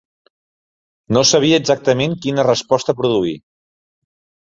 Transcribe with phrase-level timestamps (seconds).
[1.17, 3.39] No sabia exactament quina resposta produir.